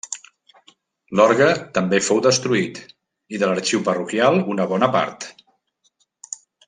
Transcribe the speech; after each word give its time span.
L'orgue 1.17 1.49
també 1.75 1.99
fou 2.07 2.21
destruït 2.27 2.81
i 3.37 3.43
de 3.43 3.51
l'Arxiu 3.51 3.83
Parroquial 3.91 4.41
una 4.55 4.67
bona 4.73 4.91
part. 4.97 5.29